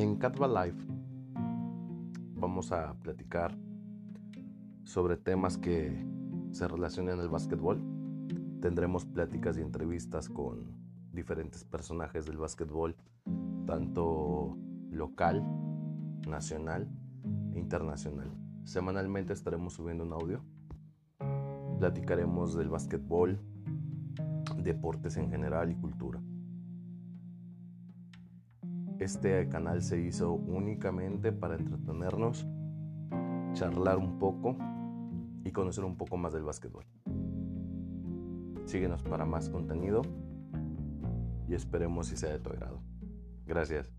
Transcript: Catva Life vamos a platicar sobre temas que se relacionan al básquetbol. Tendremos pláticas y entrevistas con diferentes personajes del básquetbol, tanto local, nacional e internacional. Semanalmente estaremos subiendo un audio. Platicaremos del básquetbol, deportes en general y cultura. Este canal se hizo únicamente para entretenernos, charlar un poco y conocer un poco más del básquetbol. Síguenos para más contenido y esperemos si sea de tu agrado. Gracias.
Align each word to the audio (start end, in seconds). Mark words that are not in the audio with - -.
Catva 0.00 0.48
Life 0.48 0.82
vamos 2.34 2.72
a 2.72 2.94
platicar 3.02 3.54
sobre 4.82 5.18
temas 5.18 5.58
que 5.58 6.06
se 6.52 6.66
relacionan 6.66 7.20
al 7.20 7.28
básquetbol. 7.28 7.82
Tendremos 8.62 9.04
pláticas 9.04 9.58
y 9.58 9.60
entrevistas 9.60 10.30
con 10.30 10.74
diferentes 11.12 11.64
personajes 11.64 12.24
del 12.24 12.38
básquetbol, 12.38 12.96
tanto 13.66 14.56
local, 14.90 15.44
nacional 16.26 16.88
e 17.52 17.58
internacional. 17.58 18.32
Semanalmente 18.64 19.34
estaremos 19.34 19.74
subiendo 19.74 20.04
un 20.04 20.14
audio. 20.14 20.42
Platicaremos 21.78 22.56
del 22.56 22.70
básquetbol, 22.70 23.38
deportes 24.56 25.18
en 25.18 25.28
general 25.28 25.70
y 25.70 25.74
cultura. 25.74 26.22
Este 29.00 29.48
canal 29.48 29.80
se 29.80 29.98
hizo 29.98 30.34
únicamente 30.34 31.32
para 31.32 31.56
entretenernos, 31.56 32.46
charlar 33.54 33.96
un 33.96 34.18
poco 34.18 34.58
y 35.42 35.50
conocer 35.52 35.84
un 35.84 35.96
poco 35.96 36.18
más 36.18 36.34
del 36.34 36.42
básquetbol. 36.42 36.84
Síguenos 38.66 39.02
para 39.02 39.24
más 39.24 39.48
contenido 39.48 40.02
y 41.48 41.54
esperemos 41.54 42.08
si 42.08 42.16
sea 42.18 42.30
de 42.30 42.40
tu 42.40 42.50
agrado. 42.50 42.82
Gracias. 43.46 43.90